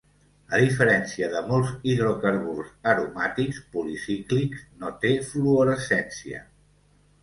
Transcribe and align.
A 0.53 0.61
diferència 0.61 1.27
de 1.33 1.43
molts 1.49 1.73
hidrocarburs 1.91 2.73
aromàtics 2.95 3.63
policíclics, 3.79 4.67
no 4.83 4.95
té 5.07 5.17
fluorescència. 5.33 6.47